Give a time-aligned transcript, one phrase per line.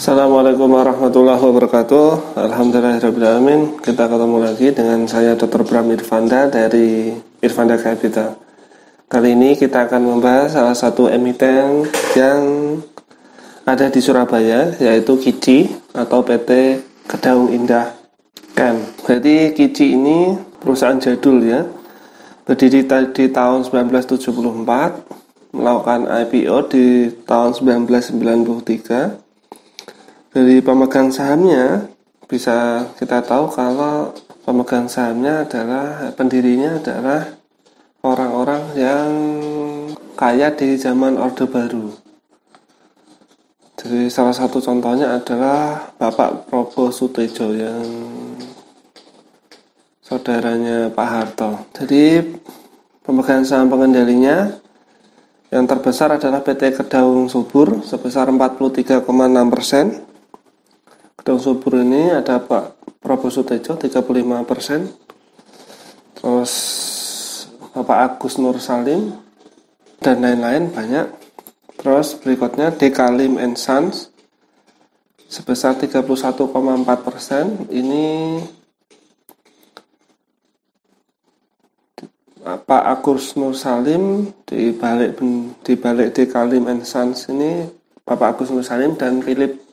[0.00, 2.32] Assalamualaikum warahmatullahi wabarakatuh.
[2.32, 5.60] Alhamdulillahirrahmanirrahim Kita ketemu lagi dengan saya Dr.
[5.60, 7.12] Bram Irfanda dari
[7.44, 8.40] Irfanda Capital
[9.12, 11.84] Kali ini kita akan membahas salah satu emiten
[12.16, 12.40] yang
[13.68, 17.92] ada di Surabaya Yaitu Kici atau PT Kedaung Indah
[18.56, 20.32] Ken Jadi Kici ini
[20.64, 21.68] perusahaan jadul ya.
[22.48, 29.28] Berdiri di tahun 1974 melakukan IPO di tahun 1993
[30.30, 31.90] dari pemegang sahamnya
[32.30, 34.14] bisa kita tahu kalau
[34.46, 37.34] pemegang sahamnya adalah pendirinya adalah
[38.06, 39.10] orang-orang yang
[40.14, 41.90] kaya di zaman Orde Baru
[43.74, 47.82] jadi salah satu contohnya adalah Bapak Probo Sutejo yang
[50.06, 52.22] saudaranya Pak Harto jadi
[53.02, 54.54] pemegang saham pengendalinya
[55.50, 59.02] yang terbesar adalah PT Kedaung Subur sebesar 43,6
[59.50, 60.09] persen.
[61.20, 64.88] Kedaung Subur ini ada Pak Prabowo Sutejo 35 persen.
[66.16, 66.52] Terus
[67.76, 69.20] Bapak Agus Nur Salim
[70.00, 71.12] dan lain-lain banyak.
[71.76, 74.08] Terus berikutnya Dekalim and Sons
[75.28, 76.08] sebesar 31,4
[77.04, 77.68] persen.
[77.68, 78.40] Ini
[82.40, 85.20] Pak Agus Nur Salim di balik
[85.60, 87.68] di balik di Kalim and Sons ini
[88.08, 89.69] Bapak Agus Nur Salim dan Philip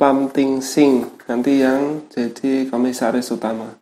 [0.00, 3.76] Lam Ting Sing nanti yang jadi komisaris utama.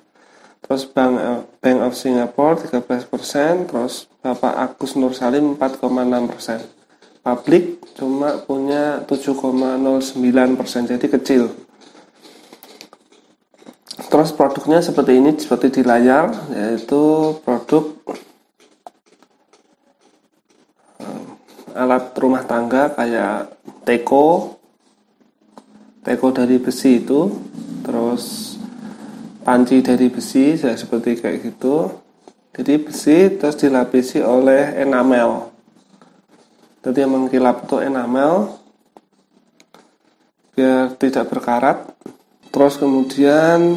[0.66, 6.74] Terus Bank Bank of Singapore 13%, terus Bapak Agus Nur Salim 4,6%.
[7.22, 11.54] Publik cuma punya 7,09%, jadi kecil.
[14.10, 17.94] Terus produknya seperti ini, seperti di layar, yaitu produk
[20.98, 23.54] eh, alat rumah tangga kayak
[23.86, 24.57] teko,
[26.08, 27.28] teko dari besi itu,
[27.84, 28.56] terus
[29.44, 31.92] panci dari besi, ya seperti kayak gitu.
[32.56, 35.52] Jadi besi terus dilapisi oleh enamel.
[36.80, 38.56] Jadi yang mengkilap itu enamel
[40.56, 41.92] biar tidak berkarat.
[42.48, 43.76] Terus kemudian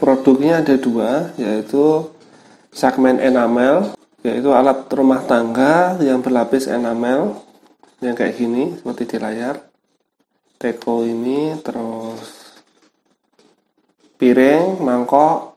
[0.00, 2.08] Produknya ada dua, yaitu
[2.72, 3.92] segmen enamel,
[4.24, 7.36] yaitu alat rumah tangga yang berlapis enamel,
[8.00, 9.60] yang kayak gini, seperti di layar.
[10.60, 12.52] Teko ini, terus
[14.20, 15.56] piring, mangkok,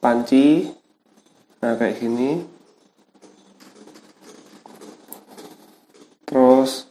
[0.00, 0.72] panci,
[1.60, 2.40] nah kayak gini.
[6.24, 6.90] Terus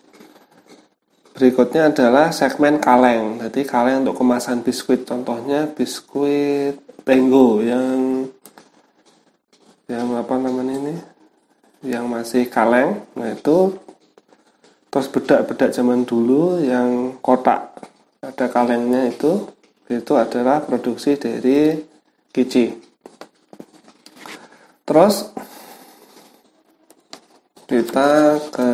[1.40, 3.40] Berikutnya adalah segmen kaleng.
[3.40, 5.08] Jadi kaleng untuk kemasan biskuit.
[5.08, 6.76] Contohnya biskuit
[7.08, 8.28] Tenggo yang
[9.88, 10.96] yang apa namanya ini?
[11.88, 13.00] Yang masih kaleng.
[13.16, 13.72] Nah, itu
[14.90, 17.78] terus bedak-bedak zaman dulu yang kotak
[18.20, 19.48] ada kalengnya itu
[19.90, 21.74] itu adalah produksi dari
[22.30, 22.70] Kici.
[24.86, 25.34] Terus
[27.66, 28.72] kita ke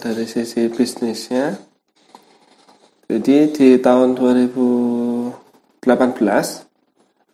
[0.00, 1.56] dari sisi bisnisnya
[3.08, 5.32] jadi di tahun 2018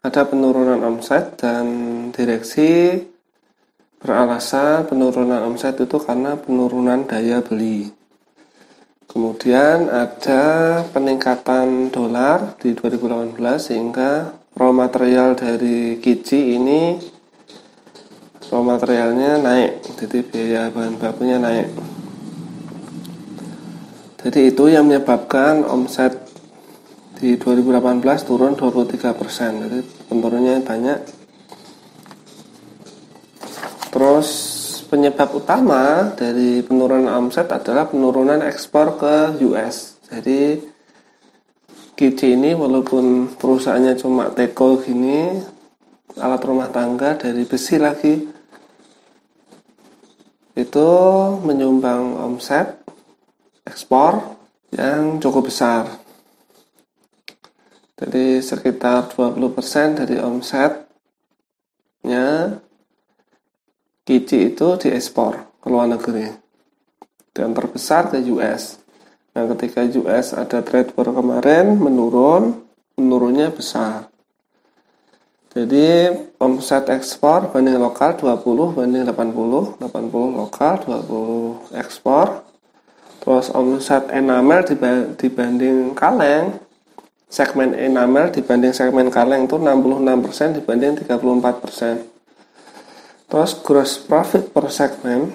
[0.06, 1.66] ada penurunan omset dan
[2.14, 3.02] direksi
[3.98, 8.03] beralasan penurunan omset itu karena penurunan daya beli.
[9.14, 10.42] Kemudian ada
[10.90, 16.98] peningkatan dolar di 2018 sehingga raw material dari Kici ini
[18.50, 21.70] raw materialnya naik, jadi biaya bahan bakunya naik.
[24.24, 26.18] Jadi itu yang menyebabkan omset
[27.22, 29.62] di 2018 turun 23%.
[29.62, 29.78] Jadi
[30.10, 30.98] penurunannya banyak.
[34.94, 39.98] Penyebab utama dari penurunan omset adalah penurunan ekspor ke US.
[40.06, 40.62] Jadi
[41.98, 45.42] GC ini walaupun perusahaannya cuma teko gini,
[46.14, 48.22] alat rumah tangga dari besi lagi,
[50.54, 50.90] itu
[51.42, 52.86] menyumbang omset
[53.66, 54.38] ekspor
[54.70, 55.90] yang cukup besar.
[57.98, 60.86] Jadi sekitar 20% dari omsetnya
[64.04, 66.28] Kici itu diekspor ke luar negeri
[67.32, 68.76] dan terbesar ke US.
[69.32, 72.68] Nah ketika US ada trade war kemarin menurun,
[73.00, 74.12] menurunnya besar.
[75.56, 82.44] Jadi omset ekspor banding lokal 20 banding 80, 80 lokal, 20 ekspor.
[83.24, 84.68] Terus omset enamel
[85.16, 86.60] dibanding kaleng,
[87.32, 92.13] segmen enamel dibanding segmen kaleng itu 66% dibanding 34%.
[93.34, 95.34] Terus gross profit per segmen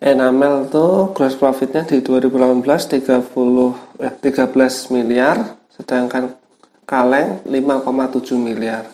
[0.00, 5.36] Enamel tuh gross profitnya di 2018 30 eh 13 miliar
[5.68, 6.32] sedangkan
[6.88, 8.88] kaleng 5,7 miliar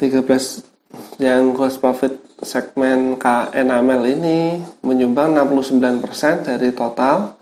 [0.00, 3.20] 13 yang gross profit segmen
[3.52, 7.36] enamel ini menyumbang 69% dari total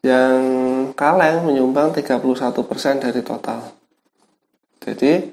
[0.00, 0.40] yang
[0.96, 3.60] kaleng menyumbang 31% dari total
[4.80, 5.28] jadi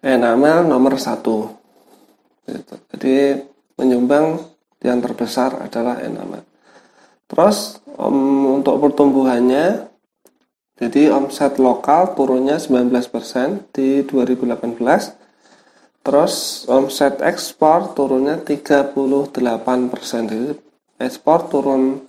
[0.00, 1.55] enamel nomor satu.
[2.94, 3.42] Jadi
[3.76, 4.40] menyumbang
[4.80, 6.42] yang terbesar adalah enamel
[7.26, 9.90] terus um, untuk pertumbuhannya
[10.76, 14.78] jadi omset lokal turunnya 19% di 2018
[16.06, 18.94] terus omset ekspor turunnya 38%
[20.30, 20.54] jadi
[21.02, 22.06] ekspor turun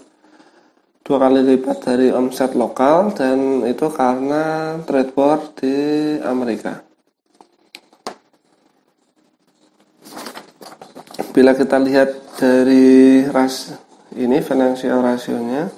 [1.07, 5.75] dua kali lipat dari omset lokal dan itu karena trade war di
[6.19, 6.86] Amerika.
[11.37, 13.69] Bila kita lihat dari ras
[14.17, 15.69] ini financial rasionya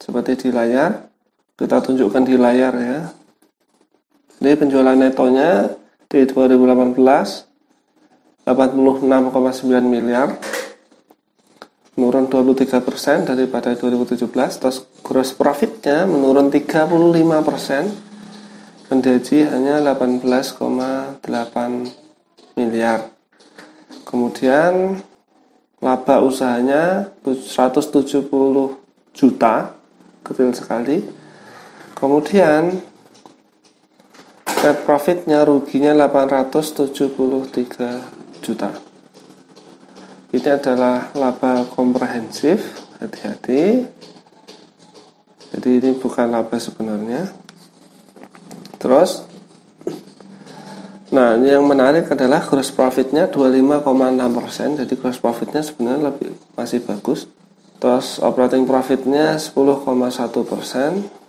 [0.00, 1.04] seperti di layar,
[1.52, 3.12] kita tunjukkan di layar ya.
[4.40, 5.76] Jadi penjualan netonya
[6.08, 6.96] di 2018
[8.48, 10.40] 86,9 miliar
[12.00, 21.20] menurun 23% daripada 2017 terus gross profitnya menurun 35% menjadi hanya 18,8
[22.56, 23.19] miliar
[24.10, 24.98] kemudian
[25.78, 28.26] laba usahanya 170
[29.14, 29.70] juta
[30.26, 31.00] kecil sekali.
[31.96, 32.82] Kemudian
[34.60, 38.70] net profitnya ruginya 873 juta.
[40.30, 42.60] Ini adalah laba komprehensif
[43.00, 43.88] hati-hati.
[45.50, 47.26] Jadi ini bukan laba sebenarnya.
[48.78, 49.26] Terus
[51.10, 57.26] nah yang menarik adalah gross profitnya 25,6% jadi gross profitnya sebenarnya lebih masih bagus.
[57.80, 61.20] Terus operating profitnya 10,1%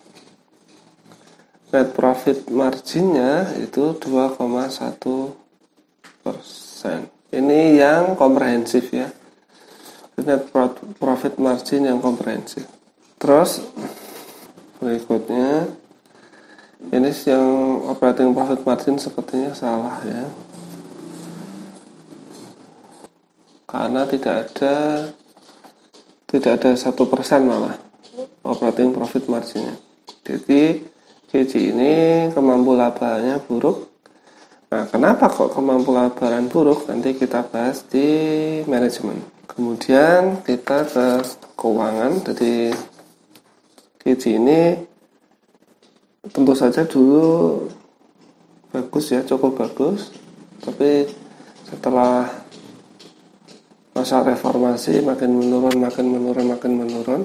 [1.72, 5.32] net profit marginnya itu 2,1
[6.22, 7.08] persen.
[7.32, 9.08] Ini yang komprehensif ya.
[10.20, 10.52] Net
[11.00, 12.68] profit margin yang komprehensif.
[13.16, 13.64] Terus
[14.84, 15.72] berikutnya
[16.90, 17.48] ini yang
[17.86, 20.26] operating profit margin sepertinya salah ya
[23.70, 24.76] karena tidak ada
[26.26, 27.78] tidak ada satu persen malah
[28.42, 29.78] operating profit marginnya
[30.26, 30.82] jadi
[31.30, 31.94] GC ini
[32.34, 33.92] kemampu labanya buruk
[34.72, 36.88] Nah, kenapa kok kemampuan laporan buruk?
[36.88, 38.08] Nanti kita bahas di
[38.64, 39.20] manajemen.
[39.44, 41.20] Kemudian kita ke
[41.60, 42.24] keuangan.
[42.24, 42.72] Jadi
[44.00, 44.80] gizi ini
[46.30, 47.66] tentu saja dulu
[48.70, 50.14] bagus ya, cukup bagus.
[50.62, 51.10] Tapi
[51.66, 52.30] setelah
[53.98, 57.22] masa reformasi makin menurun, makin menurun, makin menurun.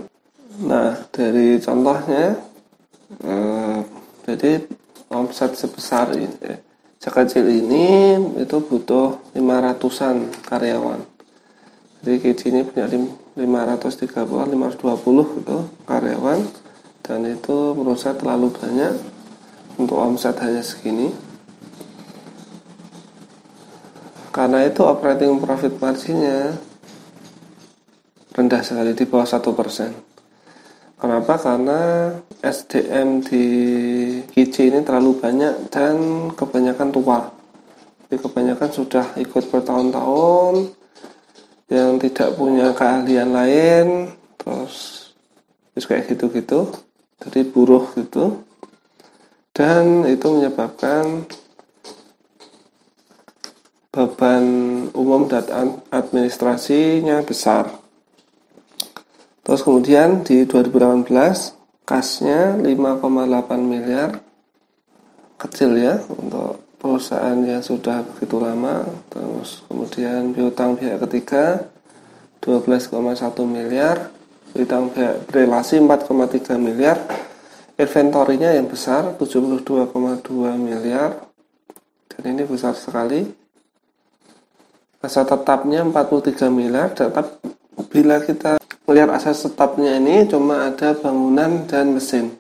[0.64, 2.40] Nah, dari contohnya,
[3.20, 3.78] eh,
[4.25, 4.64] jadi
[5.12, 6.58] omset sebesar ini, eh,
[6.96, 10.98] sekecil ini itu butuh 500an karyawan
[12.02, 16.40] jadi KC ini punya 530 520 itu karyawan
[17.06, 18.99] dan itu menurut saya terlalu banyak
[19.79, 21.14] untuk omset hanya segini
[24.35, 26.58] karena itu operating profit marginnya
[28.35, 29.94] rendah sekali di bawah satu persen
[30.97, 31.37] Kenapa?
[31.37, 32.08] Karena
[32.41, 33.47] SDM di
[34.32, 35.96] GC ini terlalu banyak dan
[36.32, 37.20] kebanyakan tua.
[38.08, 40.72] Jadi kebanyakan sudah ikut bertahun-tahun
[41.69, 43.86] yang tidak punya keahlian lain,
[44.41, 45.13] terus
[45.77, 46.72] terus kayak gitu-gitu,
[47.25, 48.44] jadi buruh gitu,
[49.56, 51.25] dan itu menyebabkan
[53.89, 54.44] beban
[54.93, 57.73] umum dan administrasinya besar.
[59.41, 61.06] Terus kemudian di 2018
[61.87, 64.19] kasnya 5,8 miliar
[65.39, 71.63] kecil ya untuk perusahaan yang sudah begitu lama terus kemudian piutang pihak ketiga
[72.43, 72.91] 12,1
[73.46, 74.11] miliar
[74.65, 76.96] pihak relasi 4,3 miliar.
[77.77, 79.60] Inventorinya yang besar 72,2
[80.56, 81.29] miliar.
[82.08, 83.29] Dan ini besar sekali.
[85.05, 86.96] Masa tetapnya 43 miliar.
[86.96, 87.44] Tetap
[87.93, 88.56] bila kita
[88.89, 92.32] melihat aset tetapnya ini cuma ada bangunan dan mesin.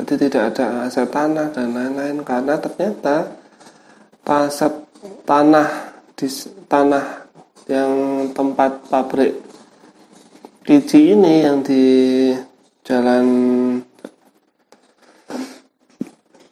[0.00, 2.24] Jadi tidak ada aset tanah dan lain-lain.
[2.24, 3.36] Karena ternyata
[4.24, 4.72] aset
[5.28, 5.68] tanah
[6.16, 6.26] di
[6.72, 7.04] tanah
[7.68, 7.92] yang
[8.32, 9.43] tempat pabrik
[10.64, 11.84] Kiji ini yang di
[12.80, 13.26] jalan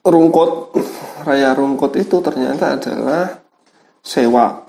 [0.05, 0.77] Rungkut
[1.25, 3.41] Raya Rungkut itu ternyata adalah
[4.05, 4.69] sewa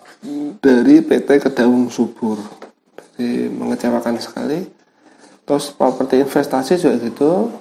[0.63, 2.39] dari PT Kedaung Subur.
[2.95, 4.63] Jadi mengecewakan sekali.
[5.43, 7.51] Terus properti investasi juga gitu.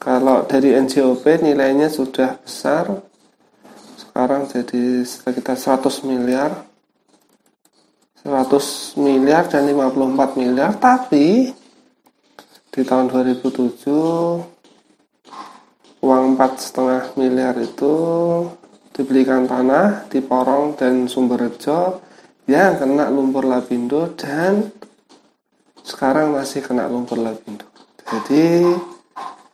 [0.00, 2.88] Kalau dari NJOP nilainya sudah besar.
[4.00, 6.71] Sekarang jadi sekitar 100 miliar
[8.22, 11.50] 100 miliar dan 54 miliar tapi
[12.72, 13.90] di tahun 2007
[16.02, 17.94] uang 4,5 miliar itu
[18.94, 21.98] dibelikan tanah di Porong dan Sumberjo
[22.46, 24.70] yang kena lumpur lapindo dan
[25.82, 27.66] sekarang masih kena lumpur lapindo.
[28.06, 28.66] Jadi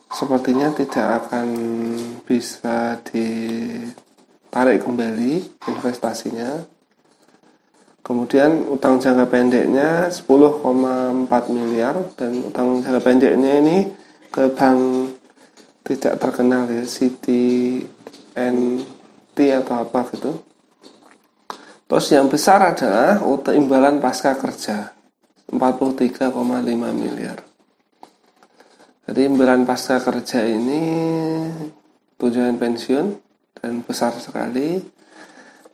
[0.09, 1.49] sepertinya tidak akan
[2.25, 6.78] bisa ditarik kembali investasinya
[8.09, 13.79] kemudian utang jangka pendeknya 10,4 miliar dan utang jangka pendeknya ini
[14.33, 14.81] ke bank
[15.85, 17.85] tidak terkenal ya City
[18.33, 20.33] NT atau apa gitu
[21.85, 24.97] terus yang besar adalah utang imbalan pasca kerja
[25.53, 26.33] 43,5
[26.97, 27.39] miliar
[29.09, 30.81] jadi imbalan pasca kerja ini
[32.21, 33.07] tujuan pensiun
[33.57, 34.85] dan besar sekali.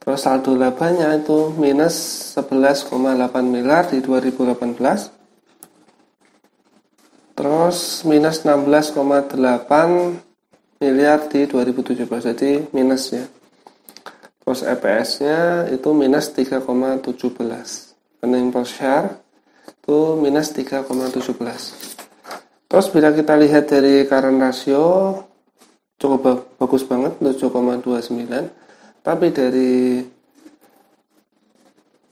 [0.04, 1.96] Terus saldo labanya itu minus
[2.36, 2.92] 11,8
[3.48, 5.08] miliar di 2018.
[7.32, 9.32] Terus minus 16,8
[10.76, 12.04] miliar di 2017.
[12.20, 13.24] Jadi minus ya.
[14.44, 17.00] Terus EPS-nya itu minus 3,17.
[18.20, 19.24] Earning per share
[19.64, 21.32] itu minus 3,17.
[22.68, 25.16] Terus bila kita lihat dari current ratio
[25.96, 28.63] cukup bagus banget 7,29
[29.04, 30.00] tapi dari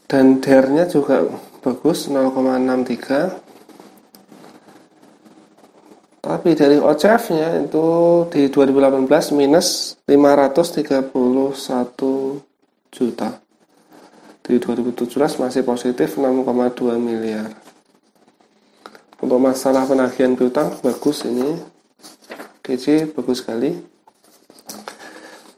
[0.05, 1.25] dan DER-nya juga
[1.65, 3.53] bagus 0,63
[6.23, 7.87] tapi dari OCF-nya itu
[8.31, 11.11] di 2018 minus 531
[12.95, 13.43] juta.
[14.39, 17.51] Di 2017 masih positif 6,2 miliar.
[19.19, 21.59] Untuk masalah penagihan piutang bagus ini.
[22.63, 23.83] DC bagus sekali.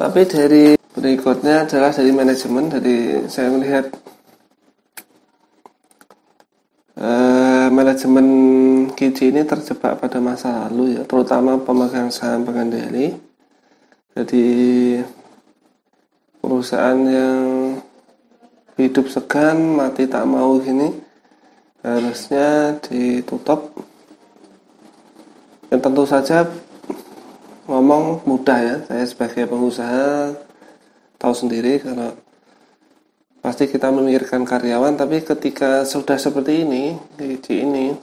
[0.00, 3.90] Tapi dari berikutnya adalah dari manajemen dari saya melihat
[6.96, 8.26] eh, manajemen
[8.94, 13.12] KC ini terjebak pada masa lalu ya terutama pemegang saham pengendali
[14.14, 14.46] jadi
[16.38, 17.42] perusahaan yang
[18.78, 20.92] hidup segan mati tak mau gini
[21.84, 23.74] harusnya ditutup.
[25.66, 26.46] Dan tentu saja
[27.66, 30.36] ngomong mudah ya saya sebagai pengusaha
[31.24, 32.12] tahu sendiri kalau
[33.40, 37.96] pasti kita memikirkan karyawan tapi ketika sudah seperti ini gizi ini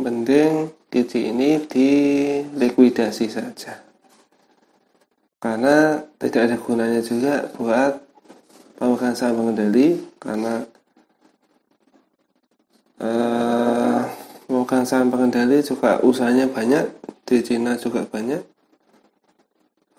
[0.00, 3.84] mending gizi ini dilikuidasi saja.
[5.36, 8.00] Karena tidak ada gunanya juga buat
[8.80, 10.64] pemegang saham pengendali karena
[13.04, 14.00] uh,
[14.48, 16.88] memegang saham pengendali juga usahanya banyak
[17.28, 18.55] di Cina juga banyak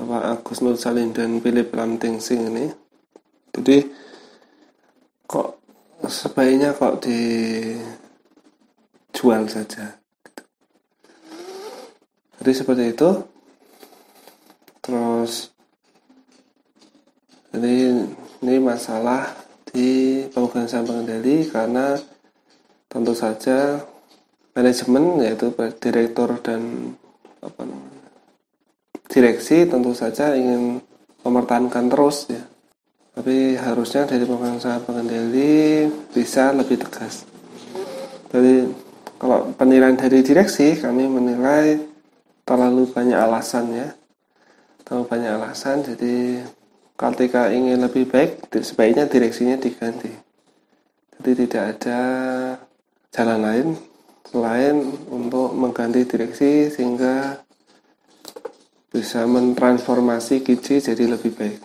[0.07, 2.71] Bapak Agus Nur Salim dan Philip Lam Ting Sing ini.
[3.51, 3.83] Jadi
[5.27, 5.59] kok
[6.07, 7.83] sebaiknya kok dijual
[9.51, 9.99] saja.
[12.39, 13.19] Jadi seperti itu.
[14.79, 15.51] Terus
[17.51, 17.99] jadi
[18.47, 19.27] ini masalah
[19.67, 21.99] di saham pengendali karena
[22.87, 23.83] tentu saja
[24.55, 25.51] manajemen yaitu
[25.83, 26.95] direktur dan
[27.43, 27.97] apa namanya
[29.07, 30.83] direksi tentu saja ingin
[31.23, 32.43] mempertahankan terus ya.
[33.17, 37.25] Tapi harusnya dari pemegang pengendali bisa lebih tegas.
[38.29, 38.69] Jadi
[39.17, 41.81] kalau penilaian dari direksi kami menilai
[42.45, 43.89] terlalu banyak alasan ya.
[44.85, 46.45] Terlalu banyak alasan jadi
[46.93, 50.13] ketika ingin lebih baik sebaiknya direksinya diganti.
[51.17, 52.01] Jadi tidak ada
[53.09, 53.67] jalan lain
[54.29, 54.75] selain
[55.09, 57.41] untuk mengganti direksi sehingga
[58.91, 61.60] bisa mentransformasi Kiji jadi lebih baik.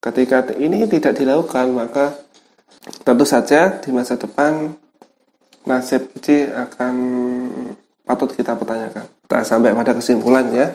[0.00, 2.16] Ketika ini tidak dilakukan, maka
[3.04, 4.72] tentu saja di masa depan
[5.68, 6.94] nasib Kiji akan
[8.06, 9.04] patut kita pertanyakan.
[9.06, 10.68] Kita sampai pada kesimpulan ya.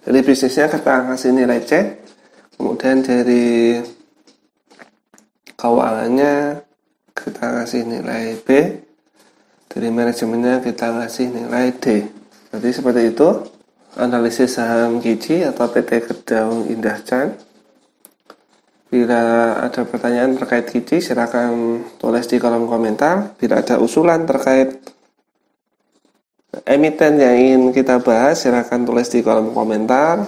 [0.00, 1.72] Jadi bisnisnya kita kasih nilai C,
[2.56, 3.76] kemudian dari
[5.60, 6.64] keuangannya
[7.12, 8.48] kita kasih nilai B
[9.68, 12.08] dari manajemennya kita kasih nilai D
[12.48, 13.28] jadi seperti itu
[13.98, 17.34] analisis saham Giji atau PT Kedaung Indah Chan.
[18.90, 23.34] Bila ada pertanyaan terkait Giji silahkan tulis di kolom komentar.
[23.38, 24.78] Bila ada usulan terkait
[26.66, 30.26] emiten yang ingin kita bahas silahkan tulis di kolom komentar.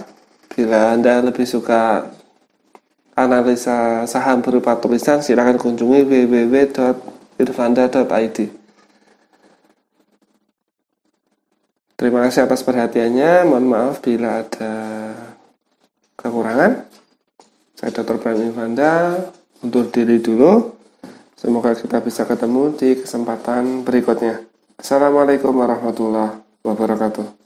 [0.51, 2.07] Bila anda lebih suka
[3.13, 6.57] analisa saham berupa tulisan silahkan kunjungi www
[12.03, 13.47] Terima kasih atas perhatiannya.
[13.47, 14.75] Mohon maaf bila ada
[16.19, 16.83] kekurangan.
[17.79, 18.19] Saya Dr.
[18.19, 19.23] Prime Irfanda
[19.63, 20.75] undur diri dulu.
[21.39, 24.43] Semoga kita bisa ketemu di kesempatan berikutnya.
[24.83, 27.42] Assalamualaikum warahmatullahi wabarakatuh.